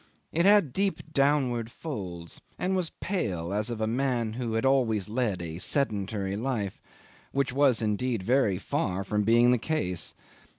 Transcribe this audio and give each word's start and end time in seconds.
It 0.31 0.47
had 0.47 0.73
deep 0.73 1.13
downward 1.13 1.69
folds, 1.71 2.41
and 2.57 2.75
was 2.75 2.89
pale 3.01 3.53
as 3.53 3.69
of 3.69 3.79
a 3.79 3.85
man 3.85 4.33
who 4.33 4.53
had 4.53 4.65
always 4.65 5.07
led 5.09 5.43
a 5.43 5.59
sedentary 5.59 6.35
life 6.35 6.81
which 7.31 7.53
was 7.53 7.83
indeed 7.83 8.23
very 8.23 8.57
far 8.57 9.03
from 9.03 9.21
being 9.21 9.51
the 9.51 9.59
case. 9.59 10.15